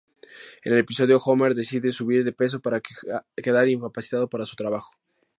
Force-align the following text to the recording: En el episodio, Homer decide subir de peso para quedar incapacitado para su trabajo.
En 0.63 0.73
el 0.73 0.79
episodio, 0.79 1.19
Homer 1.23 1.53
decide 1.53 1.91
subir 1.91 2.23
de 2.23 2.31
peso 2.33 2.59
para 2.59 2.81
quedar 2.81 3.69
incapacitado 3.69 4.27
para 4.27 4.45
su 4.45 4.55
trabajo. 4.55 4.89